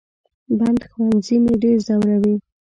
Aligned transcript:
بند 0.57 0.81
ښوونځي 0.91 1.37
مې 1.43 1.53
ډېر 1.63 1.77
زوروي 1.87 2.35